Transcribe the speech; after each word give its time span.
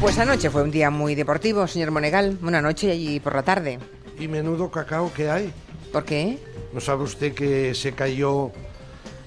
Pues 0.00 0.18
anoche 0.18 0.48
fue 0.50 0.62
un 0.62 0.70
día 0.70 0.90
muy 0.90 1.14
deportivo, 1.14 1.66
señor 1.66 1.90
Monegal. 1.90 2.38
Una 2.42 2.62
noche 2.62 2.94
y 2.94 3.18
por 3.20 3.34
la 3.34 3.42
tarde. 3.42 3.78
Y 4.18 4.28
menudo 4.28 4.70
cacao 4.70 5.12
que 5.12 5.28
hay. 5.30 5.52
¿Por 5.92 6.04
qué? 6.04 6.38
¿No 6.72 6.80
sabe 6.80 7.02
usted 7.04 7.34
que 7.34 7.74
se 7.74 7.92
cayó 7.92 8.52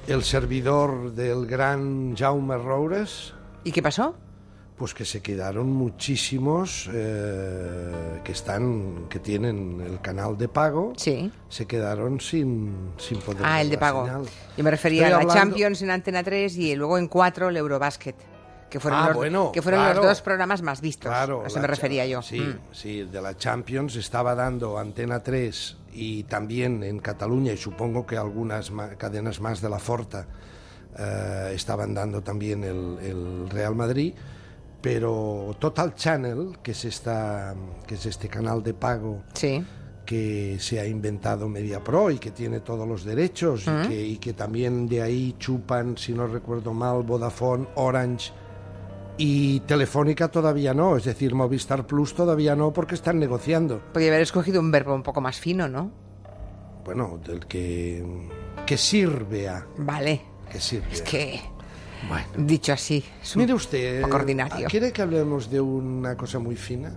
el 0.07 0.23
servidor 0.23 1.12
del 1.13 1.46
gran 1.46 2.15
Jaume 2.15 2.55
Roures? 2.57 3.33
¿Y 3.63 3.71
qué 3.71 3.81
pasó? 3.81 4.15
Pues 4.78 4.94
que 4.96 5.05
se 5.05 5.21
quedaron 5.21 5.71
muchísimos 5.71 6.90
eh, 6.92 8.19
que 8.24 8.31
están, 8.31 9.08
que 9.10 9.19
tienen 9.19 9.79
el 9.85 9.99
canal 10.01 10.38
de 10.38 10.47
pago. 10.47 10.94
Sí. 10.97 11.31
Se 11.49 11.67
quedaron 11.67 12.19
sin, 12.19 12.74
sin 12.97 13.19
poder. 13.19 13.42
Ah, 13.44 13.62
el 13.62 13.69
de 13.69 13.78
pago. 13.78 14.06
señal. 14.06 14.24
Yo 14.58 14.63
me 14.63 14.72
refería 14.72 15.03
Estoy 15.03 15.13
a 15.13 15.17
la 15.17 15.22
hablando- 15.31 15.33
Champions 15.51 15.81
en 15.83 15.92
Antena 15.92 16.23
3 16.23 16.58
y 16.58 16.76
luego 16.76 16.98
en 16.98 17.08
4 17.08 17.49
el 17.49 17.58
Eurobasket. 17.58 18.16
Que 18.71 18.80
fueron, 18.80 18.99
Ah, 19.02 19.07
los, 19.09 19.16
bueno, 19.17 19.52
que 19.52 19.61
fueron 19.61 19.81
claro. 19.81 19.98
los 19.99 20.05
dos 20.07 20.21
programas 20.21 20.61
más 20.63 20.80
vistos. 20.81 21.11
Claro, 21.11 21.43
a 21.43 21.48
eso 21.48 21.59
me 21.59 21.67
refería 21.67 22.07
yo. 22.07 22.21
Sí, 22.23 22.39
Mm. 22.39 22.59
sí, 22.71 23.03
de 23.03 23.21
la 23.21 23.35
Champions 23.38 23.95
estaba 23.97 24.34
dando 24.34 24.80
Antena 24.80 25.21
3 25.21 25.75
y 25.94 26.23
también 26.23 26.81
en 26.84 26.99
Cataluña 26.99 27.52
y 27.52 27.57
supongo 27.57 28.05
que 28.07 28.16
algunas 28.17 28.71
ma- 28.71 28.95
cadenas 28.95 29.41
más 29.41 29.61
de 29.61 29.70
la 29.70 29.77
Forta 29.77 30.25
eh, 30.97 31.52
estaban 31.53 31.94
dando 31.94 32.21
también 32.21 32.63
el, 32.63 32.97
el 33.02 33.49
Real 33.49 33.75
Madrid, 33.75 34.13
pero 34.81 35.55
Total 35.59 35.94
Channel, 35.95 36.58
que 36.63 36.72
es, 36.72 36.85
esta, 36.85 37.53
que 37.85 37.95
es 37.95 38.05
este 38.05 38.27
canal 38.30 38.63
de 38.63 38.73
pago 38.73 39.23
Sí. 39.33 39.63
que 40.05 40.58
se 40.59 40.80
ha 40.80 40.85
inventado 40.88 41.47
MediaPro 41.47 42.11
y 42.11 42.19
que 42.19 42.31
tiene 42.31 42.61
todos 42.61 42.88
los 42.88 43.03
derechos 43.05 43.66
y, 43.67 43.88
que, 43.88 44.02
y 44.02 44.17
que 44.17 44.33
también 44.33 44.88
de 44.88 45.02
ahí 45.02 45.35
chupan, 45.38 45.97
si 45.97 46.13
no 46.13 46.25
recuerdo 46.27 46.73
mal, 46.73 47.03
Vodafone, 47.03 47.67
Orange 47.75 48.31
y 49.17 49.59
Telefónica 49.62 50.30
todavía 50.30 50.73
no, 50.73 50.98
es 50.98 51.04
decir, 51.06 51.36
Movistar 51.36 51.86
Plus 51.86 52.14
todavía 52.16 52.56
no 52.56 52.73
porque 52.73 52.95
están 52.95 53.20
negociando. 53.20 53.80
Podría 53.94 54.09
haber 54.12 54.22
escogido 54.22 54.59
un 54.59 54.72
verbo 54.72 54.94
un 54.95 55.03
poco 55.03 55.22
más 55.22 55.40
fino, 55.40 55.68
¿no? 55.68 55.92
Bueno, 56.86 57.20
del 57.23 57.45
que, 57.45 58.03
que 58.66 58.78
sirve 58.78 59.48
a... 59.50 59.66
Vale. 59.78 60.22
Que 60.52 60.59
sirve 60.59 60.88
Es 60.92 61.02
que, 61.02 61.40
Bueno. 62.09 62.26
dicho 62.38 62.73
así, 62.73 63.03
es 63.22 63.36
un 63.36 63.42
Mire 63.44 63.53
usted, 63.53 64.02
poco 64.02 64.16
ordinario. 64.16 64.68
¿quiere 64.68 64.92
que 64.92 65.02
hablemos 65.02 65.50
de 65.52 65.62
una 65.62 66.18
cosa 66.18 66.40
muy 66.40 66.56
fina? 66.56 66.92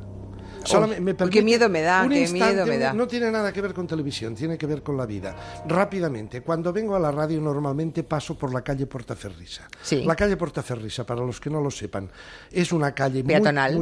Solamente- 0.65 1.01
me 1.03 1.13
uy, 1.13 1.31
qué 1.31 1.43
miedo 1.43 1.69
me 1.69 1.83
da, 1.83 2.03
un 2.05 2.11
qué 2.11 2.21
instante, 2.21 2.55
miedo 2.55 2.67
me 2.67 2.79
da. 2.79 2.93
No 2.93 3.07
tiene 3.07 3.31
nada 3.31 3.53
que 3.53 3.61
ver 3.61 3.75
con 3.75 3.87
televisión, 3.87 4.35
tiene 4.35 4.57
que 4.59 4.67
ver 4.67 4.83
con 4.83 4.97
la 4.97 5.07
vida. 5.07 5.35
Rápidamente, 5.67 6.41
cuando 6.43 6.73
vengo 6.73 6.95
a 6.97 6.99
la 7.01 7.11
radio 7.11 7.41
normalmente 7.41 8.03
paso 8.05 8.37
por 8.37 8.53
la 8.53 8.63
calle 8.63 8.87
Portaferrisa. 8.87 9.69
Sí. 9.83 10.03
La 10.05 10.15
calle 10.17 10.37
Portaferrisa, 10.37 11.05
para 11.05 11.21
los 11.23 11.41
que 11.41 11.51
no 11.51 11.61
lo 11.61 11.71
sepan, 11.71 12.11
es 12.51 12.73
una 12.73 12.95
calle 12.95 13.23
muy- 13.23 13.33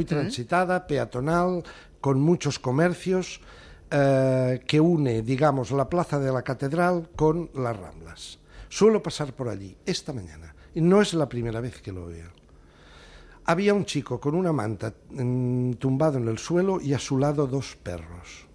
¿mm? 0.05 0.07
transitada, 0.07 0.87
peatonal, 0.87 1.63
con 2.01 2.21
muchos 2.21 2.59
comercios, 2.59 3.41
eh, 3.91 4.61
que 4.67 4.81
une, 4.81 5.23
digamos, 5.23 5.71
la 5.71 5.89
plaza 5.89 6.19
de 6.19 6.33
la 6.33 6.43
Catedral 6.43 7.11
con 7.15 7.51
las 7.55 7.77
Ramblas. 7.77 8.39
Suelo 8.69 9.03
pasar 9.03 9.35
por 9.35 9.49
allí 9.49 9.77
esta 9.85 10.13
mañana 10.15 10.55
y 10.75 10.81
no 10.81 11.03
es 11.03 11.13
la 11.13 11.29
primera 11.29 11.61
vez 11.61 11.81
que 11.83 11.93
lo 11.93 12.07
veo. 12.07 12.31
Había 13.45 13.75
un 13.75 13.85
chico 13.85 14.21
con 14.21 14.35
una 14.35 14.53
manta 14.53 14.95
mm, 15.11 15.73
tumbado 15.73 16.19
en 16.19 16.29
el 16.29 16.39
suelo 16.39 16.81
y 16.81 16.93
a 16.95 16.99
su 16.99 17.19
lado 17.19 17.47
dos 17.47 17.77
perros. 17.83 18.47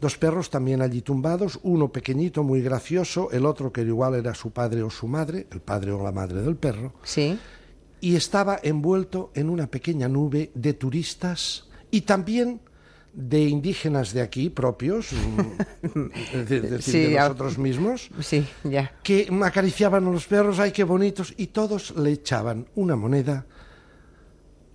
Dos 0.00 0.16
perros 0.16 0.48
también 0.50 0.80
allí 0.80 1.02
tumbados, 1.02 1.58
uno 1.62 1.90
pequeñito, 1.92 2.42
muy 2.42 2.62
gracioso, 2.62 3.30
el 3.32 3.44
otro 3.44 3.70
que 3.72 3.82
igual 3.82 4.14
era 4.14 4.34
su 4.34 4.50
padre 4.50 4.82
o 4.82 4.88
su 4.90 5.06
madre, 5.06 5.46
el 5.50 5.60
padre 5.60 5.92
o 5.92 6.02
la 6.02 6.10
madre 6.12 6.40
del 6.42 6.56
perro, 6.56 6.94
Sí. 7.02 7.38
y 8.00 8.16
estaba 8.16 8.58
envuelto 8.62 9.30
en 9.34 9.50
una 9.50 9.66
pequeña 9.66 10.08
nube 10.08 10.50
de 10.54 10.72
turistas 10.72 11.68
y 11.90 12.02
también 12.02 12.60
de 13.12 13.42
indígenas 13.42 14.14
de 14.14 14.22
aquí 14.22 14.48
propios, 14.48 15.08
mm, 15.12 16.00
es 16.76 16.84
Sí, 16.84 16.98
de 17.08 17.18
a- 17.18 17.24
nosotros 17.24 17.58
mismos, 17.58 18.10
Sí, 18.20 18.46
ya. 18.64 18.92
que 19.02 19.28
acariciaban 19.44 20.06
a 20.06 20.10
los 20.10 20.26
perros, 20.26 20.58
ay, 20.60 20.72
qué 20.72 20.84
bonitos, 20.84 21.34
y 21.36 21.48
todos 21.48 21.94
le 21.98 22.12
echaban 22.12 22.66
una 22.74 22.96
moneda 22.96 23.44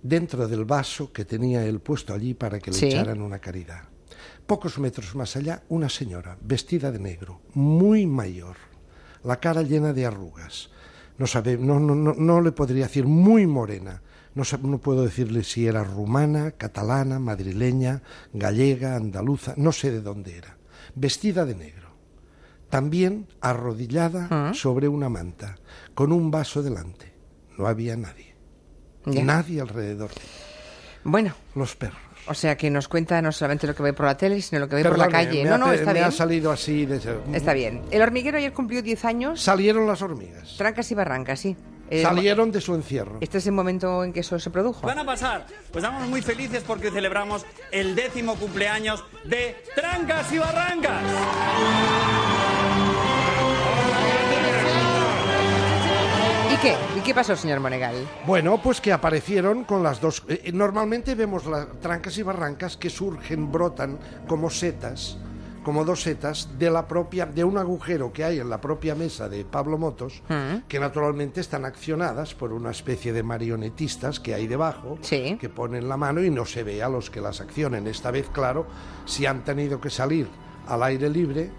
dentro 0.08 0.46
del 0.48 0.64
vaso 0.64 1.12
que 1.12 1.24
tenía 1.24 1.64
él 1.64 1.80
puesto 1.80 2.14
allí 2.14 2.34
para 2.34 2.58
que 2.58 2.70
le 2.70 2.76
Sí. 2.76 2.86
echaran 2.86 3.20
una 3.22 3.38
caridad. 3.38 3.82
Pocos 4.46 4.78
metros 4.78 5.14
más 5.14 5.36
allá, 5.36 5.62
una 5.68 5.88
señora, 5.88 6.38
vestida 6.40 6.92
de 6.92 6.98
negro, 6.98 7.40
muy 7.54 8.06
mayor, 8.06 8.56
la 9.24 9.40
cara 9.40 9.62
llena 9.62 9.92
de 9.92 10.06
arrugas. 10.06 10.70
No, 11.18 11.26
sabe, 11.26 11.56
no, 11.56 11.80
no, 11.80 11.94
no, 11.94 12.14
no 12.14 12.40
le 12.40 12.52
podría 12.52 12.84
decir 12.84 13.06
muy 13.06 13.46
morena. 13.46 14.02
No, 14.34 14.44
no 14.62 14.78
puedo 14.78 15.02
decirle 15.02 15.42
si 15.44 15.66
era 15.66 15.82
rumana, 15.82 16.50
catalana, 16.52 17.18
madrileña, 17.18 18.02
gallega, 18.34 18.94
andaluza, 18.94 19.54
no 19.56 19.72
sé 19.72 19.90
de 19.90 20.02
dónde 20.02 20.36
era. 20.36 20.58
Vestida 20.94 21.44
de 21.46 21.54
negro 21.54 21.86
también 22.68 23.26
arrodillada 23.40 24.52
sobre 24.52 24.88
una 24.88 25.08
manta, 25.08 25.56
con 25.94 26.12
un 26.12 26.30
vaso 26.30 26.62
delante. 26.62 27.12
No 27.56 27.66
había 27.66 27.96
nadie. 27.96 28.34
Ya. 29.06 29.24
Nadie 29.24 29.60
alrededor. 29.60 30.10
Bueno, 31.04 31.34
Los 31.54 31.76
perros. 31.76 31.98
o 32.26 32.34
sea 32.34 32.56
que 32.56 32.68
nos 32.70 32.88
cuenta 32.88 33.22
no 33.22 33.30
solamente 33.30 33.66
lo 33.68 33.74
que 33.74 33.82
ve 33.84 33.92
por 33.92 34.06
la 34.06 34.16
tele, 34.16 34.42
sino 34.42 34.60
lo 34.60 34.68
que 34.68 34.76
ve 34.76 34.84
por 34.84 34.98
la 34.98 35.08
calle. 35.08 35.44
me 35.44 35.50
No, 35.50 35.58
no, 35.58 35.72
está 35.72 35.86
me 35.86 35.92
bien. 35.94 36.04
ha 36.06 36.10
salido 36.10 36.50
así. 36.50 36.84
De... 36.86 37.00
Está 37.32 37.52
bien. 37.52 37.82
El 37.92 38.02
hormiguero 38.02 38.38
ayer 38.38 38.52
cumplió 38.52 38.82
10 38.82 39.04
años. 39.04 39.40
Salieron 39.40 39.86
las 39.86 40.02
hormigas. 40.02 40.56
Trancas 40.58 40.90
y 40.90 40.94
barrancas, 40.96 41.38
sí. 41.40 41.56
Eh, 41.88 42.02
Salieron 42.02 42.50
de 42.50 42.60
su 42.60 42.74
encierro. 42.74 43.18
Este 43.20 43.38
es 43.38 43.46
el 43.46 43.52
momento 43.52 44.02
en 44.02 44.12
que 44.12 44.18
eso 44.18 44.36
se 44.40 44.50
produjo. 44.50 44.84
Van 44.84 44.98
a 44.98 45.04
pasar. 45.06 45.46
Pues 45.70 45.84
estamos 45.84 46.08
muy 46.08 46.20
felices 46.20 46.64
porque 46.66 46.90
celebramos 46.90 47.46
el 47.70 47.94
décimo 47.94 48.34
cumpleaños 48.34 49.04
de 49.24 49.54
Trancas 49.76 50.32
y 50.32 50.38
Barrancas. 50.38 51.02
¿Y 56.56 56.62
qué? 56.62 56.74
¿Y 56.96 57.00
qué 57.02 57.14
pasó, 57.14 57.36
señor 57.36 57.60
Monegal? 57.60 57.94
Bueno, 58.26 58.60
pues 58.62 58.80
que 58.80 58.92
aparecieron 58.92 59.64
con 59.64 59.82
las 59.82 60.00
dos. 60.00 60.22
eh, 60.28 60.42
eh, 60.44 60.52
normalmente 60.52 61.14
vemos 61.14 61.44
las 61.46 61.66
trancas 61.80 62.16
y 62.18 62.22
barrancas 62.22 62.76
que 62.76 62.88
surgen, 62.90 63.50
brotan 63.52 63.98
como 64.26 64.48
setas, 64.48 65.18
como 65.62 65.84
dos 65.84 66.02
setas 66.02 66.48
de 66.58 66.70
la 66.70 66.86
propia, 66.86 67.26
de 67.26 67.44
un 67.44 67.58
agujero 67.58 68.12
que 68.12 68.24
hay 68.24 68.38
en 68.38 68.48
la 68.48 68.60
propia 68.60 68.94
mesa 68.94 69.28
de 69.28 69.44
Pablo 69.44 69.76
Motos, 69.78 70.22
que 70.68 70.78
naturalmente 70.80 71.40
están 71.40 71.64
accionadas 71.64 72.34
por 72.34 72.52
una 72.52 72.70
especie 72.70 73.12
de 73.12 73.22
marionetistas 73.22 74.20
que 74.20 74.34
hay 74.34 74.46
debajo, 74.46 74.98
Sí. 75.02 75.36
que 75.40 75.48
ponen 75.48 75.88
la 75.88 75.96
mano 75.96 76.22
y 76.22 76.30
no 76.30 76.46
se 76.46 76.62
ve 76.62 76.82
a 76.82 76.88
los 76.88 77.10
que 77.10 77.20
las 77.20 77.40
accionen. 77.40 77.86
Esta 77.88 78.10
vez, 78.12 78.28
claro, 78.32 78.66
si 79.04 79.26
han 79.26 79.44
tenido 79.44 79.80
que 79.80 79.90
salir 79.90 80.28
al 80.68 80.82
aire 80.84 81.10
libre, 81.10 81.50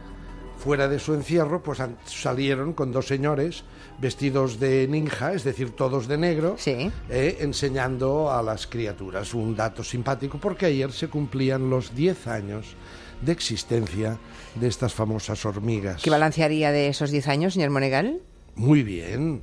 fuera 0.57 0.88
de 0.88 1.00
su 1.00 1.13
encierro, 1.13 1.62
pues 1.63 1.79
salieron 2.06 2.73
con 2.73 2.91
dos 2.91 3.07
señores 3.07 3.63
vestidos 4.00 4.59
de 4.59 4.88
ninja, 4.88 5.34
es 5.34 5.44
decir, 5.44 5.72
todos 5.72 6.07
de 6.07 6.18
negro, 6.18 6.56
Sí. 6.57 6.91
eh, 7.09 7.38
enseñando 7.41 8.31
a 8.31 8.41
las 8.44 8.67
criaturas. 8.67 9.34
Un 9.34 9.56
dato 9.56 9.84
simpático 9.84 10.38
porque 10.38 10.66
ayer 10.67 10.91
se 10.91 11.07
cumplían 11.07 11.69
los 11.69 11.96
10 11.96 12.28
años 12.28 12.75
de 13.22 13.31
existencia 13.31 14.17
de 14.56 14.67
estas 14.67 14.94
famosas 14.94 15.44
hormigas. 15.46 16.01
¿Qué 16.03 16.09
balancearía 16.09 16.72
de 16.72 16.88
esos 16.90 17.09
10 17.12 17.28
años, 17.28 17.53
señor 17.53 17.72
Monegal? 17.72 18.19
Muy 18.56 18.84
bien, 18.84 19.41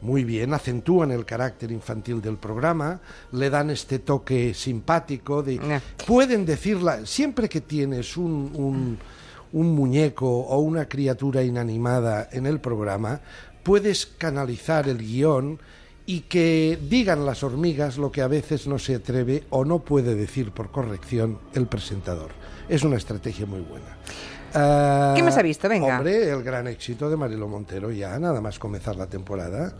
muy 0.00 0.24
bien, 0.24 0.52
acentúan 0.54 1.10
el 1.10 1.24
carácter 1.24 1.70
infantil 1.72 2.20
del 2.22 2.36
programa, 2.36 3.00
le 3.32 3.48
dan 3.50 3.70
este 3.70 3.98
toque 3.98 4.52
simpático 4.54 5.42
de... 5.42 5.54
Eh. 5.54 5.80
Pueden 6.06 6.44
decirla, 6.46 7.04
siempre 7.06 7.48
que 7.48 7.60
tienes 7.62 8.16
un, 8.16 8.50
un, 8.54 8.98
un 9.54 9.74
muñeco 9.74 10.28
o 10.40 10.58
una 10.58 10.86
criatura 10.88 11.42
inanimada 11.42 12.28
en 12.32 12.44
el 12.46 12.60
programa, 12.60 13.20
puedes 13.62 14.04
canalizar 14.04 14.88
el 14.88 14.98
guion 14.98 15.58
y 16.06 16.20
que 16.22 16.78
digan 16.90 17.24
las 17.24 17.42
hormigas 17.42 17.96
lo 17.96 18.12
que 18.12 18.20
a 18.20 18.28
veces 18.28 18.66
no 18.66 18.78
se 18.78 18.96
atreve 18.96 19.44
o 19.50 19.64
no 19.64 19.78
puede 19.78 20.14
decir 20.14 20.50
por 20.52 20.70
corrección 20.70 21.38
el 21.54 21.66
presentador. 21.66 22.30
Es 22.68 22.82
una 22.84 22.96
estrategia 22.96 23.46
muy 23.46 23.60
buena. 23.60 23.96
Ah, 24.54 25.14
¿Qué 25.16 25.22
más 25.22 25.36
ha 25.38 25.42
visto? 25.42 25.68
Venga. 25.68 25.96
Hombre, 25.96 26.30
el 26.30 26.42
gran 26.42 26.66
éxito 26.66 27.08
de 27.08 27.16
Marilo 27.16 27.48
Montero 27.48 27.90
ya, 27.90 28.18
nada 28.18 28.40
más 28.40 28.58
comenzar 28.58 28.96
la 28.96 29.06
temporada. 29.06 29.74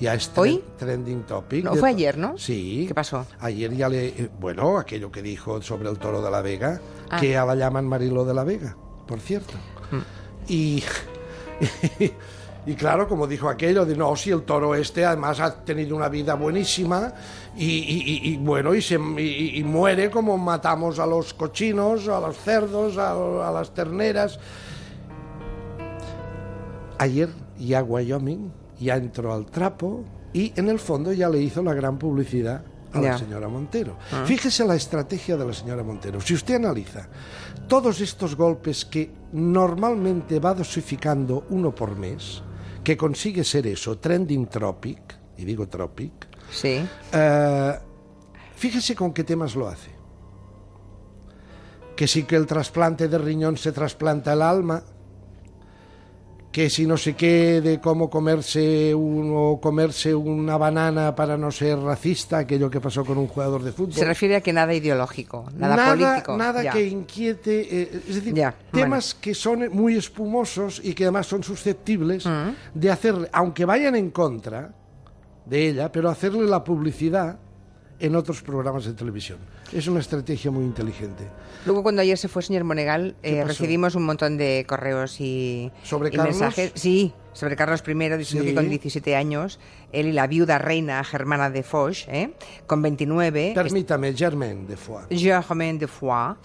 Ya 0.00 0.14
es 0.14 0.32
tre- 0.34 0.40
¿Hoy? 0.40 0.64
trending 0.78 1.22
topic. 1.24 1.64
No, 1.64 1.74
fue 1.76 1.90
ayer, 1.90 2.16
¿no? 2.18 2.36
Sí. 2.38 2.86
¿Qué 2.88 2.94
pasó? 2.94 3.26
Ayer 3.38 3.70
ya 3.76 3.88
le... 3.88 4.08
eh, 4.08 4.30
Bueno, 4.40 4.78
aquello 4.78 5.12
que 5.12 5.20
dijo 5.22 5.60
sobre 5.62 5.90
el 5.90 5.98
toro 5.98 6.22
de 6.22 6.30
la 6.30 6.40
Vega, 6.40 6.80
Ah. 7.10 7.20
que 7.20 7.36
a 7.36 7.44
la 7.44 7.54
llaman 7.54 7.86
Marilo 7.86 8.24
de 8.24 8.32
la 8.34 8.44
Vega, 8.44 8.76
por 9.10 9.18
cierto. 9.20 9.54
Y... 10.48 10.82
Claro, 12.78 13.08
como 13.08 13.26
dijo 13.26 13.48
aquello, 13.48 13.84
de 13.86 13.96
no, 13.96 14.14
si 14.14 14.30
el 14.30 14.42
toro 14.42 14.74
este 14.74 15.04
además 15.04 15.40
ha 15.40 15.64
tenido 15.64 15.96
una 15.96 16.08
vida 16.08 16.34
buenísima 16.34 17.12
y, 17.56 18.30
y- 18.32 18.36
bueno, 18.36 18.74
y, 18.74 18.82
se, 18.82 18.98
muere 18.98 20.10
como 20.10 20.36
matamos 20.38 20.98
a 20.98 21.06
los 21.06 21.32
cochinos, 21.34 22.06
a 22.06 22.20
los 22.20 22.36
cerdos, 22.36 22.98
a, 22.98 23.12
a 23.48 23.50
las 23.50 23.72
terneras. 23.74 24.38
Ayer 26.98 27.30
ya 27.58 27.82
Wyoming 27.82 28.52
ya 28.78 28.96
entró 28.96 29.32
al 29.32 29.46
trapo 29.46 30.04
y 30.34 30.52
en 30.54 30.68
el 30.68 30.78
fondo 30.78 31.12
ya 31.12 31.28
le 31.30 31.40
hizo 31.40 31.62
la 31.62 31.72
gran 31.74 31.98
publicidad 31.98 32.62
a 32.92 33.00
la 33.00 33.18
señora 33.18 33.48
Montero. 33.48 33.96
Fíjese 34.24 34.64
la 34.64 34.74
estrategia 34.74 35.36
de 35.36 35.46
la 35.46 35.52
señora 35.52 35.82
Montero. 35.82 36.20
Si 36.20 36.34
usted 36.34 36.56
analiza 36.56 37.08
todos 37.68 38.00
estos 38.00 38.34
golpes 38.36 38.84
que 38.84 39.10
normalmente 39.32 40.40
va 40.40 40.54
dosificando 40.54 41.46
uno 41.50 41.74
por 41.74 41.96
mes, 41.96 42.42
que 42.82 42.96
consigue 42.96 43.44
ser 43.44 43.66
eso, 43.66 43.98
trending 43.98 44.46
tropic, 44.46 45.18
y 45.36 45.44
digo 45.44 45.68
tropic, 45.68 46.28
Sí. 46.50 46.84
eh, 47.12 47.78
fíjese 48.56 48.94
con 48.94 49.12
qué 49.12 49.22
temas 49.24 49.54
lo 49.54 49.68
hace. 49.68 49.90
Que 51.96 52.08
si 52.08 52.24
que 52.24 52.36
el 52.36 52.46
trasplante 52.46 53.08
de 53.08 53.18
riñón 53.18 53.56
se 53.56 53.72
trasplanta 53.72 54.32
el 54.32 54.42
alma, 54.42 54.82
que 56.50 56.68
si 56.68 56.84
no 56.84 56.96
sé 56.96 57.14
qué 57.14 57.60
de 57.60 57.80
cómo 57.80 58.10
comerse 58.10 58.92
uno 58.94 59.60
comerse 59.62 60.12
una 60.14 60.56
banana 60.56 61.14
para 61.14 61.36
no 61.36 61.52
ser 61.52 61.78
racista, 61.78 62.38
aquello 62.38 62.68
que 62.68 62.80
pasó 62.80 63.04
con 63.04 63.18
un 63.18 63.28
jugador 63.28 63.62
de 63.62 63.70
fútbol. 63.70 63.94
Se 63.94 64.04
refiere 64.04 64.34
a 64.36 64.40
que 64.40 64.52
nada 64.52 64.74
ideológico, 64.74 65.46
nada, 65.56 65.90
político. 65.90 66.36
nada 66.36 66.62
Ya. 66.64 66.72
que 66.72 66.86
inquiete, 66.88 67.82
eh, 67.82 68.02
es 68.08 68.14
decir, 68.16 68.34
Ya, 68.34 68.52
temas 68.72 69.14
que 69.14 69.32
son 69.34 69.68
muy 69.72 69.96
espumosos 69.96 70.80
y 70.82 70.92
que 70.94 71.04
además 71.04 71.26
son 71.28 71.44
susceptibles 71.44 72.26
Mm. 72.26 72.48
de 72.74 72.90
hacerle, 72.90 73.28
aunque 73.32 73.64
vayan 73.64 73.94
en 73.94 74.10
contra 74.10 74.74
de 75.46 75.68
ella, 75.68 75.92
pero 75.92 76.08
hacerle 76.10 76.46
la 76.46 76.64
publicidad 76.64 77.38
en 78.00 78.16
otros 78.16 78.42
programas 78.42 78.84
de 78.84 78.94
televisión. 78.94 79.38
Es 79.72 79.86
una 79.86 80.00
estrategia 80.00 80.50
muy 80.50 80.64
inteligente. 80.64 81.28
Luego, 81.66 81.82
cuando 81.82 82.02
ayer 82.02 82.16
se 82.16 82.28
fue 82.28 82.42
señor 82.42 82.64
Monegal, 82.64 83.14
¿Qué 83.22 83.40
eh, 83.40 83.44
recibimos 83.44 83.94
un 83.94 84.04
montón 84.04 84.38
de 84.38 84.64
correos 84.66 85.20
y, 85.20 85.70
¿Sobre 85.82 86.10
y 86.12 86.16
mensajes. 86.16 86.72
Sí, 86.74 87.12
sobre 87.32 87.56
Carlos 87.56 87.82
I, 87.86 87.92
diciendo 88.16 88.42
Sí. 88.44 88.48
que 88.50 88.54
con 88.54 88.68
17 88.68 89.16
años, 89.16 89.58
él 89.92 90.06
y 90.08 90.12
la 90.12 90.26
viuda 90.26 90.58
reina 90.58 91.02
Germana 91.04 91.50
de 91.50 91.62
Foch, 91.62 92.06
¿eh? 92.08 92.32
con 92.66 92.82
29, 92.82 93.52
Permítame, 93.54 94.12
Germain 94.14 94.66
de 94.66 94.76
Foix. 94.76 95.06
Germaine 95.10 95.78
de 95.78 95.86
Foix, 95.86 96.36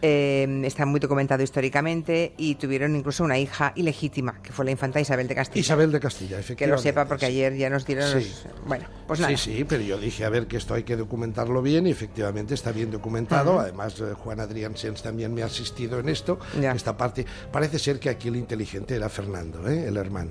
eh, 0.00 0.62
está 0.64 0.86
muy 0.86 1.00
documentado 1.00 1.42
históricamente 1.42 2.32
y 2.36 2.54
tuvieron 2.54 2.94
incluso 2.94 3.24
una 3.24 3.36
hija 3.38 3.72
ilegítima, 3.74 4.40
que 4.42 4.52
fue 4.52 4.64
la 4.64 4.70
infanta 4.70 5.00
Isabel 5.00 5.26
de 5.26 5.34
Castilla. 5.34 5.60
Isabel 5.60 5.90
de 5.90 5.98
Castilla, 6.00 6.36
que 6.36 6.40
efectivamente. 6.40 6.76
lo 6.76 6.82
sepa 6.82 7.04
porque 7.06 7.26
sí. 7.26 7.32
ayer 7.32 7.56
ya 7.56 7.68
nos 7.70 7.84
dieron 7.84 8.08
Sí. 8.08 8.14
los- 8.28 8.46
Bueno, 8.66 8.84
pues 9.08 9.18
nada. 9.20 9.36
Sí, 9.36 9.56
sí, 9.56 9.64
pero 9.64 9.82
yo 9.82 9.98
dije, 9.98 10.24
a 10.24 10.28
ver, 10.28 10.46
que 10.46 10.56
esto 10.56 10.74
hay 10.74 10.84
que 10.84 10.96
documentarlo 10.96 11.62
bien 11.62 11.86
y 11.86 11.90
efectivamente 11.90 12.54
está 12.54 12.70
bien 12.70 12.90
documentado. 12.92 13.58
Además, 13.58 13.98
eh, 14.00 14.14
Juan 14.14 14.38
Adrián 14.40 14.76
Sens 14.76 15.02
también 15.02 15.34
me 15.34 15.42
ha 15.42 15.46
asistido 15.46 15.98
en 15.98 16.08
esto. 16.08 16.38
Ya. 16.60 16.72
Esta 16.72 16.96
parte, 16.96 17.26
parece 17.50 17.78
ser 17.80 17.98
que 17.98 18.08
aquí 18.10 18.28
el 18.28 18.36
inteligente 18.36 18.94
era 18.94 19.08
Fernando, 19.08 19.68
¿eh? 19.68 19.86
el 19.88 19.96
hermano. 19.96 20.27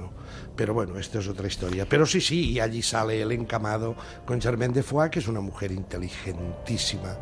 Pero 0.56 0.74
bueno, 0.74 0.98
esto 0.98 1.20
es 1.20 1.28
otra 1.28 1.48
historia. 1.48 1.88
Pero 1.88 2.06
sí, 2.06 2.20
sí, 2.20 2.52
y 2.52 2.60
allí 2.60 2.82
sale 2.82 3.22
el 3.22 3.32
encamado 3.32 3.96
con 4.26 4.42
Germaine 4.42 4.74
de 4.74 4.84
Foix, 4.84 5.12
que 5.12 5.20
es 5.20 5.28
una 5.28 5.40
mujer 5.40 5.72
inteligentísima, 5.72 7.16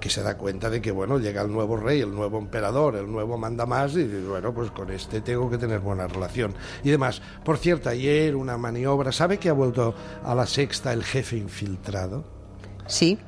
que 0.00 0.10
se 0.10 0.22
da 0.22 0.36
cuenta 0.36 0.68
de 0.68 0.80
que, 0.80 0.90
bueno, 0.90 1.18
llega 1.18 1.42
el 1.42 1.52
nuevo 1.52 1.76
rey, 1.76 2.00
el 2.00 2.14
nuevo 2.14 2.38
emperador, 2.38 2.96
el 2.96 3.10
nuevo 3.10 3.38
mandamás, 3.38 3.94
y 3.94 4.04
dice, 4.04 4.26
bueno, 4.26 4.52
pues 4.52 4.70
con 4.72 4.90
este 4.90 5.20
tengo 5.20 5.48
que 5.48 5.58
tener 5.58 5.80
buena 5.80 6.06
relación. 6.06 6.54
Y 6.82 6.90
demás. 6.90 7.22
Por 7.44 7.58
cierto, 7.58 7.88
ayer 7.88 8.34
una 8.34 8.58
maniobra, 8.58 9.12
¿sabe 9.12 9.38
que 9.38 9.48
ha 9.48 9.54
vuelto 9.54 9.94
a 10.24 10.34
la 10.34 10.46
sexta 10.46 10.92
el 10.92 11.04
jefe 11.04 11.36
infiltrado? 11.36 12.24
Sí. 12.86 13.18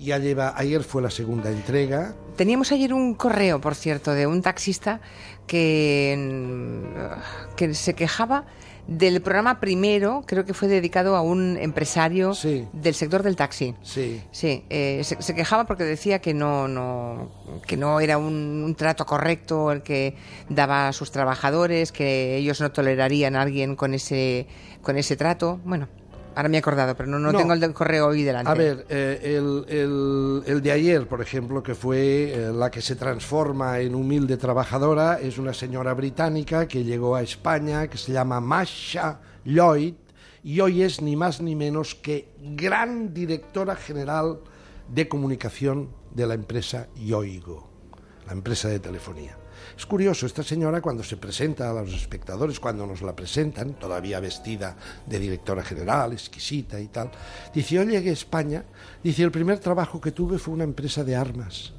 Ya 0.00 0.18
lleva, 0.18 0.54
ayer 0.56 0.82
fue 0.82 1.02
la 1.02 1.10
segunda 1.10 1.50
entrega. 1.50 2.14
Teníamos 2.36 2.72
ayer 2.72 2.94
un 2.94 3.14
correo, 3.14 3.60
por 3.60 3.74
cierto, 3.74 4.12
de 4.12 4.26
un 4.26 4.40
taxista 4.40 5.00
que, 5.46 6.16
mm, 6.18 7.54
que 7.56 7.74
se 7.74 7.94
quejaba 7.94 8.46
del 8.86 9.20
programa 9.20 9.60
primero, 9.60 10.24
creo 10.26 10.44
que 10.44 10.54
fue 10.54 10.66
dedicado 10.66 11.14
a 11.16 11.20
un 11.20 11.56
empresario 11.58 12.34
Sí. 12.34 12.66
del 12.72 12.94
sector 12.94 13.22
del 13.22 13.36
taxi. 13.36 13.74
Sí. 13.82 14.20
Sí, 14.32 14.64
eh, 14.70 15.02
se, 15.04 15.20
se 15.22 15.34
quejaba 15.34 15.64
porque 15.64 15.84
decía 15.84 16.18
que 16.20 16.32
no, 16.34 16.66
no, 16.66 17.30
que 17.66 17.76
no 17.76 18.00
era 18.00 18.16
un, 18.18 18.62
un 18.64 18.74
trato 18.74 19.04
correcto 19.06 19.70
el 19.70 19.82
que 19.82 20.16
daba 20.48 20.88
a 20.88 20.92
sus 20.92 21.12
trabajadores, 21.12 21.92
que 21.92 22.36
ellos 22.36 22.60
no 22.60 22.72
tolerarían 22.72 23.36
a 23.36 23.42
alguien 23.42 23.76
con 23.76 23.92
ese, 23.94 24.46
con 24.82 24.96
ese 24.96 25.14
trato. 25.16 25.60
Bueno, 25.64 25.86
ahora 26.34 26.48
me 26.48 26.56
he 26.56 26.60
acordado, 26.60 26.94
pero 26.96 27.08
no, 27.08 27.18
no, 27.18 27.32
No. 27.32 27.38
tengo 27.38 27.52
el 27.52 27.60
del 27.60 27.72
correo 27.72 28.08
hoy 28.08 28.22
delante. 28.22 28.50
A 28.50 28.54
ver, 28.54 28.86
eh, 28.88 29.20
el, 29.38 29.64
el- 29.68 30.42
el 30.46 30.62
de 30.62 30.72
ayer, 30.72 31.06
por 31.06 31.20
ejemplo, 31.22 31.62
que 31.62 31.74
fue 31.74 32.32
eh, 32.32 32.52
la 32.52 32.70
que 32.70 32.80
se 32.82 32.96
transforma 32.96 33.78
en 33.80 33.94
humilde 33.94 34.36
trabajadora, 34.36 35.18
es 35.20 35.38
una 35.38 35.54
señora 35.54 35.94
británica 35.94 36.66
que 36.68 36.84
llegó 36.84 37.16
a 37.16 37.22
España, 37.22 37.88
que 37.88 37.98
se 37.98 38.12
llama 38.12 38.40
Masha 38.40 39.20
Lloyd, 39.44 39.94
y 40.42 40.60
hoy 40.60 40.82
es 40.82 41.00
ni 41.02 41.16
más 41.16 41.40
ni 41.40 41.54
menos 41.54 41.94
que 41.94 42.28
gran 42.40 43.12
directora 43.14 43.76
general 43.76 44.40
de 44.88 45.06
comunicación 45.08 45.90
de 46.14 46.26
la 46.26 46.34
empresa 46.34 46.88
Yoigo, 46.96 47.69
la 48.26 48.32
empresa 48.32 48.68
de 48.68 48.80
telefonía. 48.80 49.36
Es 49.76 49.86
curioso, 49.86 50.26
esta 50.26 50.42
señora 50.42 50.80
cuando 50.80 51.02
se 51.02 51.16
presenta 51.16 51.70
a 51.70 51.72
los 51.72 51.94
espectadores, 51.94 52.60
cuando 52.60 52.86
nos 52.86 53.02
la 53.02 53.14
presentan, 53.14 53.74
todavía 53.74 54.20
vestida 54.20 54.76
de 55.06 55.18
directora 55.18 55.62
general, 55.62 56.12
exquisita 56.12 56.78
y 56.78 56.88
tal, 56.88 57.10
dice, 57.54 57.76
yo 57.76 57.82
llegué 57.82 58.10
a 58.10 58.12
España, 58.12 58.64
dice, 59.02 59.22
el 59.22 59.30
primer 59.30 59.58
trabajo 59.58 60.00
que 60.00 60.12
tuve 60.12 60.38
fue 60.38 60.54
una 60.54 60.64
empresa 60.64 61.04
de 61.04 61.16
armas. 61.16 61.72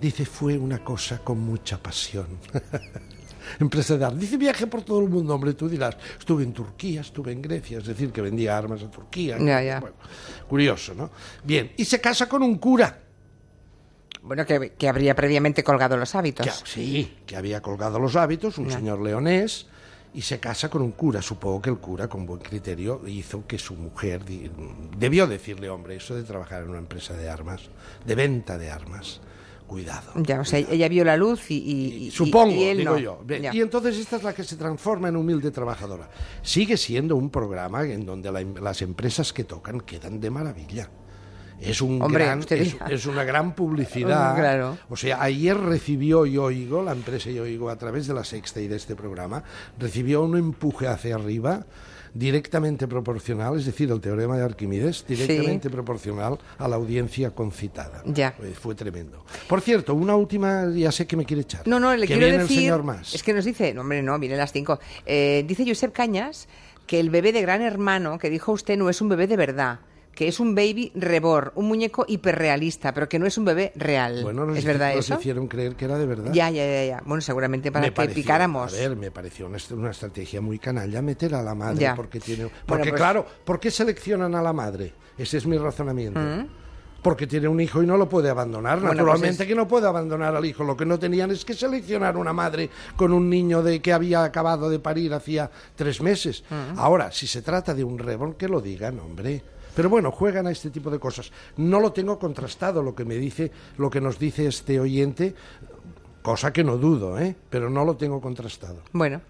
Dice, 0.00 0.24
fue 0.24 0.56
una 0.56 0.82
cosa 0.84 1.18
con 1.18 1.40
mucha 1.40 1.82
pasión. 1.82 2.26
empresa 3.60 3.96
de 3.96 4.04
armas. 4.04 4.20
Dice, 4.20 4.36
viaje 4.36 4.66
por 4.66 4.82
todo 4.82 5.00
el 5.00 5.08
mundo, 5.08 5.34
hombre, 5.34 5.54
tú 5.54 5.68
dirás, 5.68 5.96
estuve 6.18 6.44
en 6.44 6.52
Turquía, 6.52 7.00
estuve 7.00 7.32
en 7.32 7.42
Grecia, 7.42 7.78
es 7.78 7.86
decir, 7.86 8.12
que 8.12 8.20
vendía 8.20 8.56
armas 8.56 8.82
a 8.82 8.90
Turquía. 8.90 9.38
Ya, 9.38 9.62
ya. 9.62 9.80
Bueno, 9.80 9.96
curioso, 10.48 10.94
¿no? 10.94 11.10
Bien, 11.44 11.72
y 11.76 11.84
se 11.84 12.00
casa 12.00 12.28
con 12.28 12.42
un 12.42 12.58
cura. 12.58 13.07
Bueno, 14.28 14.46
que, 14.46 14.72
que 14.78 14.88
habría 14.88 15.16
previamente 15.16 15.64
colgado 15.64 15.96
los 15.96 16.14
hábitos. 16.14 16.46
Que, 16.46 16.52
sí, 16.68 17.14
que 17.26 17.34
había 17.36 17.60
colgado 17.62 17.98
los 17.98 18.14
hábitos, 18.14 18.58
un 18.58 18.70
señor 18.70 19.00
leonés, 19.00 19.66
y 20.14 20.22
se 20.22 20.38
casa 20.38 20.68
con 20.70 20.82
un 20.82 20.92
cura. 20.92 21.20
Supongo 21.22 21.60
que 21.62 21.70
el 21.70 21.78
cura, 21.78 22.08
con 22.08 22.24
buen 22.26 22.40
criterio, 22.40 23.02
hizo 23.06 23.46
que 23.46 23.58
su 23.58 23.74
mujer 23.74 24.22
debió 24.96 25.26
decirle, 25.26 25.68
hombre, 25.70 25.96
eso 25.96 26.14
de 26.14 26.22
trabajar 26.22 26.62
en 26.62 26.70
una 26.70 26.78
empresa 26.78 27.14
de 27.14 27.28
armas, 27.28 27.62
de 28.06 28.14
venta 28.14 28.56
de 28.58 28.70
armas, 28.70 29.20
cuidado. 29.66 30.12
Ya, 30.16 30.40
o 30.40 30.44
sea, 30.44 30.58
ella 30.60 30.88
vio 30.88 31.04
la 31.04 31.16
luz 31.16 31.50
y, 31.50 31.56
y- 31.56 32.06
y- 32.06 32.10
Supongo, 32.10 32.52
y 32.54 32.64
él 32.64 32.78
digo 32.78 32.92
no. 32.92 32.98
yo. 32.98 33.22
Ya. 33.26 33.54
Y 33.54 33.60
entonces 33.60 33.98
esta 33.98 34.16
es 34.16 34.22
la 34.22 34.34
que 34.34 34.44
se 34.44 34.56
transforma 34.56 35.08
en 35.08 35.16
humilde 35.16 35.50
trabajadora. 35.50 36.08
Sigue 36.42 36.76
siendo 36.78 37.16
un 37.16 37.28
programa 37.30 37.84
en 37.84 38.06
donde 38.06 38.32
la- 38.32 38.42
las 38.42 38.80
empresas 38.82 39.32
que 39.32 39.44
tocan 39.44 39.80
quedan 39.82 40.20
de 40.20 40.30
maravilla. 40.30 40.88
Es, 41.60 41.80
un 41.80 42.00
Hombre, 42.00 42.24
gran, 42.24 42.44
es, 42.50 43.06
una 43.06 43.24
gran 43.24 43.54
publicidad. 43.54 44.34
Claro. 44.38 44.78
O 44.88 44.96
sea, 44.96 45.22
ayer 45.22 45.56
recibió 45.56 46.24
Yoigo, 46.26 46.82
la 46.82 46.92
empresa 46.92 47.30
Yoigo, 47.30 47.70
a 47.70 47.76
través 47.76 48.06
de 48.06 48.14
la 48.14 48.24
sexta 48.24 48.60
y 48.60 48.68
de 48.68 48.76
este 48.76 48.94
programa, 48.94 49.42
recibió 49.78 50.22
un 50.22 50.36
empuje 50.36 50.86
hacia 50.86 51.16
arriba 51.16 51.66
directamente 52.14 52.88
proporcional, 52.88 53.58
es 53.58 53.66
decir, 53.66 53.90
el 53.90 54.00
teorema 54.00 54.36
de 54.36 54.44
Arquímedes, 54.44 55.04
directamente 55.06 55.70
proporcional 55.70 56.38
a 56.58 56.68
la 56.68 56.76
audiencia 56.76 57.30
concitada. 57.30 58.02
Ya. 58.06 58.34
Eh, 58.42 58.54
Fue 58.58 58.74
tremendo. 58.74 59.24
Por 59.46 59.60
cierto, 59.60 59.94
una 59.94 60.16
última, 60.16 60.66
ya 60.70 60.92
sé 60.92 61.06
que 61.06 61.16
me 61.16 61.24
quiere 61.24 61.42
echar. 61.42 61.66
No, 61.66 61.78
no, 61.78 61.94
le 61.94 62.06
que 62.06 62.14
quiero 62.14 62.26
viene 62.26 62.42
decir. 62.42 62.58
el 62.58 62.62
señor 62.64 62.82
más. 62.82 63.14
Es 63.14 63.22
que 63.22 63.32
nos 63.32 63.44
dice, 63.44 63.74
no, 63.74 63.82
hombre, 63.82 64.02
no, 64.02 64.18
viene 64.18 64.36
las 64.36 64.52
5. 64.52 64.78
dice 65.06 65.64
Josep 65.66 65.92
Cañas 65.92 66.48
que 66.86 66.98
el 66.98 67.10
bebé 67.10 67.32
de 67.32 67.42
Gran 67.42 67.62
Hermano 67.62 68.18
que 68.18 68.30
dijo 68.30 68.50
usted 68.52 68.76
no 68.76 68.88
es 68.88 69.00
un 69.00 69.10
bebé 69.10 69.26
de 69.26 69.36
verdad, 69.36 69.80
que 70.18 70.26
es 70.26 70.40
un 70.40 70.52
baby 70.52 70.90
reborn, 70.96 71.52
un 71.54 71.68
muñeco 71.68 72.04
hiperrealista, 72.08 72.92
pero 72.92 73.08
que 73.08 73.20
no 73.20 73.26
es 73.26 73.38
un 73.38 73.44
bebé 73.44 73.70
real. 73.76 74.24
Bueno, 74.24 74.44
nos, 74.44 74.58
¿Es 74.58 74.64
verdad 74.64 74.92
nos 74.96 75.04
eso? 75.04 75.14
hicieron 75.20 75.46
creer 75.46 75.76
que 75.76 75.84
era 75.84 75.96
de 75.96 76.06
verdad. 76.06 76.32
Ya, 76.32 76.50
ya, 76.50 76.66
ya, 76.66 76.84
ya. 76.86 77.02
Bueno, 77.06 77.20
seguramente 77.20 77.70
para 77.70 77.84
Me 77.84 77.90
que 77.90 77.94
pareció- 77.94 78.16
picáramos. 78.16 78.74
A 78.74 78.76
ver, 78.76 78.96
me 78.96 79.12
pareció 79.12 79.46
una, 79.46 79.58
una 79.74 79.90
estrategia 79.92 80.40
muy 80.40 80.58
canalla 80.58 81.00
meter 81.02 81.36
a 81.36 81.42
la 81.44 81.54
madre 81.54 81.82
Ya. 81.82 81.94
porque 81.94 82.18
tiene. 82.18 82.42
Bueno, 82.46 82.56
Porque 82.66 82.88
pues- 82.90 83.00
claro, 83.00 83.24
¿por 83.44 83.60
qué 83.60 83.70
seleccionan 83.70 84.34
a 84.34 84.42
la 84.42 84.52
madre? 84.52 84.92
Ese 85.16 85.36
es 85.38 85.46
mi 85.46 85.56
razonamiento. 85.56 86.18
Porque 87.00 87.28
tiene 87.28 87.46
un 87.46 87.60
hijo 87.60 87.80
y 87.80 87.86
no 87.86 87.96
lo 87.96 88.08
puede 88.08 88.28
abandonar. 88.28 88.78
Mm. 88.78 88.80
Bueno, 88.80 88.94
Naturalmente 88.94 89.36
pues 89.36 89.40
es- 89.42 89.46
que 89.46 89.54
no 89.54 89.68
puede 89.68 89.86
abandonar 89.86 90.34
al 90.34 90.44
hijo. 90.44 90.64
Lo 90.64 90.76
que 90.76 90.84
no 90.84 90.98
tenían 90.98 91.30
es 91.30 91.44
que 91.44 91.54
seleccionar 91.54 92.16
una 92.16 92.32
madre 92.32 92.70
con 92.96 93.12
un 93.12 93.30
niño 93.30 93.62
de 93.62 93.80
que 93.80 93.92
había 93.92 94.24
acabado 94.24 94.68
de 94.68 94.80
parir 94.80 95.14
hacía 95.14 95.48
tres 95.76 96.00
meses. 96.02 96.42
Mm. 96.50 96.76
Ahora, 96.76 97.12
si 97.12 97.28
se 97.28 97.40
trata 97.40 97.72
de 97.72 97.84
un 97.84 98.00
reborn, 98.00 98.34
que 98.34 98.48
lo 98.48 98.60
digan, 98.60 98.98
hombre. 98.98 99.44
Pero 99.78 99.90
bueno, 99.90 100.10
juegan 100.10 100.48
a 100.48 100.50
este 100.50 100.70
tipo 100.70 100.90
de 100.90 100.98
cosas. 100.98 101.30
No 101.56 101.78
lo 101.78 101.92
tengo 101.92 102.18
contrastado 102.18 102.82
lo 102.82 102.96
que 102.96 103.04
me 103.04 103.14
dice, 103.14 103.52
lo 103.76 103.90
que 103.90 104.00
nos 104.00 104.18
dice 104.18 104.48
este 104.48 104.80
oyente, 104.80 105.36
cosa 106.20 106.52
que 106.52 106.64
no 106.64 106.78
dudo, 106.78 107.16
¿eh? 107.16 107.36
Pero 107.48 107.70
no 107.70 107.84
lo 107.84 107.96
tengo 107.96 108.20
contrastado. 108.20 108.82
Bueno, 108.90 109.20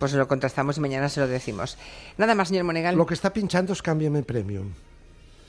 pues 0.00 0.12
lo 0.14 0.26
contrastamos 0.26 0.76
y 0.76 0.80
mañana 0.80 1.08
se 1.08 1.20
lo 1.20 1.28
decimos. 1.28 1.78
Nada 2.18 2.34
más, 2.34 2.48
señor 2.48 2.64
Monegal. 2.64 2.96
Lo 2.96 3.06
que 3.06 3.14
está 3.14 3.32
pinchando 3.32 3.74
es 3.74 3.80
Cámbiame 3.80 4.24
Premium. 4.24 4.72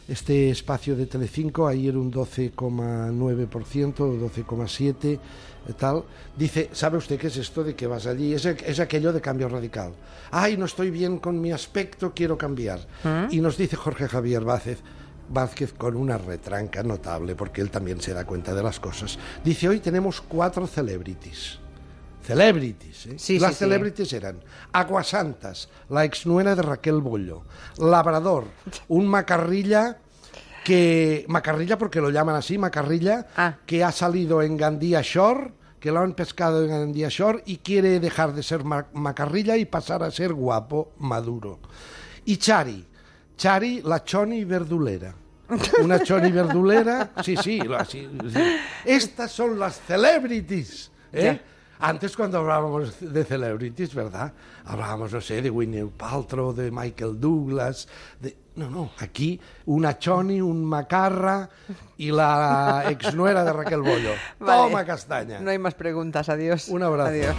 Este 0.07 0.49
espacio 0.49 0.95
de 0.95 1.05
Telecinco, 1.05 1.65
ayer 1.65 1.95
un 1.95 2.11
12,9% 2.11 3.99
o 4.01 4.29
12,7%, 4.29 5.13
eh, 5.13 5.19
tal. 5.77 6.03
Dice, 6.37 6.69
¿sabe 6.73 6.97
usted 6.97 7.17
qué 7.17 7.27
es 7.27 7.37
esto 7.37 7.63
de 7.63 7.73
que 7.73 7.87
vas 7.87 8.05
allí? 8.05 8.33
Es, 8.33 8.45
es 8.45 8.79
aquello 8.79 9.13
de 9.13 9.21
cambio 9.21 9.47
radical. 9.47 9.93
Ay, 10.31 10.57
no 10.57 10.65
estoy 10.65 10.91
bien 10.91 11.19
con 11.19 11.39
mi 11.39 11.51
aspecto, 11.51 12.11
quiero 12.13 12.37
cambiar. 12.37 12.79
¿Mm? 13.03 13.33
Y 13.33 13.39
nos 13.39 13.57
dice 13.57 13.77
Jorge 13.77 14.09
Javier 14.09 14.43
Vázquez, 14.43 14.79
Vázquez 15.29 15.71
con 15.73 15.95
una 15.95 16.17
retranca 16.17 16.83
notable, 16.83 17.35
porque 17.35 17.61
él 17.61 17.69
también 17.69 18.01
se 18.01 18.13
da 18.13 18.25
cuenta 18.25 18.53
de 18.53 18.61
las 18.63 18.79
cosas. 18.79 19.17
Dice, 19.43 19.69
hoy 19.69 19.79
tenemos 19.79 20.19
cuatro 20.19 20.67
celebrities. 20.67 21.62
Celebrities, 22.23 23.05
¿eh? 23.07 23.13
Sí, 23.17 23.39
Las 23.39 23.51
sí, 23.51 23.55
sí. 23.55 23.59
celebrities 23.59 24.13
eran 24.13 24.39
Aguasantas, 24.71 25.69
la 25.89 26.03
exnuera 26.05 26.55
de 26.55 26.61
Raquel 26.61 27.01
Bollo, 27.01 27.43
Labrador, 27.77 28.45
un 28.87 29.07
macarrilla 29.07 29.97
que... 30.63 31.25
Macarrilla 31.27 31.77
porque 31.77 31.99
lo 32.01 32.09
llaman 32.09 32.35
así, 32.35 32.57
macarrilla, 32.57 33.27
Ah. 33.35 33.57
que 33.65 33.83
ha 33.83 33.91
salido 33.91 34.41
en 34.41 34.55
Gandía 34.57 35.01
Shore, 35.03 35.51
que 35.79 35.91
lo 35.91 35.99
han 35.99 36.13
pescado 36.13 36.63
en 36.63 36.69
Gandía 36.69 37.09
Shore 37.09 37.43
y 37.45 37.57
quiere 37.57 37.99
dejar 37.99 38.33
de 38.33 38.41
ser 38.43 38.63
ma- 38.63 38.87
macarrilla 38.93 39.57
y 39.57 39.65
pasar 39.65 40.01
a 40.03 40.11
ser 40.11 40.33
guapo, 40.33 40.93
maduro. 40.99 41.59
Y 42.25 42.37
Chari, 42.37 42.85
Chari, 43.35 43.81
la 43.81 44.03
choni 44.03 44.45
verdulera. 44.45 45.13
Una 45.83 46.01
choni 46.01 46.31
verdulera, 46.31 47.11
sí, 47.21 47.35
sí, 47.35 47.59
así, 47.77 48.09
sí. 48.33 48.39
Estas 48.85 49.29
son 49.31 49.59
las 49.59 49.81
celebrities, 49.81 50.89
¿eh? 51.11 51.23
Ya. 51.41 51.52
Antes 51.85 52.15
cuando 52.15 52.37
hablábamos 52.37 52.95
de 53.01 53.25
celebrities, 53.25 53.93
¿verdad? 53.93 54.31
Hablábamos, 54.63 55.11
no 55.11 55.19
sé, 55.19 55.41
de 55.41 55.49
Winnie 55.49 55.83
Paltrow, 55.97 56.53
de 56.53 56.71
Michael 56.71 57.19
Douglas, 57.19 57.89
de... 58.21 58.37
No, 58.55 58.69
no, 58.69 58.91
aquí 58.99 59.37
una 59.65 59.99
Choni, 59.99 60.39
un 60.39 60.63
Macarra 60.63 61.49
y 61.97 62.11
la 62.11 62.85
exnuera 62.89 63.43
de 63.43 63.51
Raquel 63.51 63.81
Bollo. 63.81 64.11
Vale. 64.39 64.61
Toma 64.63 64.85
castaña. 64.85 65.41
No 65.41 65.51
hay 65.51 65.57
más 65.57 65.73
preguntas. 65.73 66.29
Adiós. 66.29 66.69
Un 66.69 66.83
abrazo. 66.83 67.09
Adiós. 67.09 67.35